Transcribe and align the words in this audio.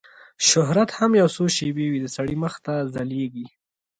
شهرت 0.49 0.89
هم 0.97 1.11
یو 1.21 1.27
څو 1.35 1.43
شېبې 1.55 1.85
وي 1.89 1.99
د 2.01 2.07
سړي 2.15 2.35
مخ 2.43 2.53
ته 2.65 2.73
ځلیږي 2.93 3.47